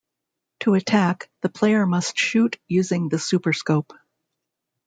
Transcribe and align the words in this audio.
To 0.61 0.73
attack, 0.73 1.29
the 1.43 1.49
player 1.49 1.85
must 1.85 2.17
shoot 2.17 2.59
using 2.67 3.09
the 3.09 3.19
Super 3.19 3.53
Scope. 3.53 3.93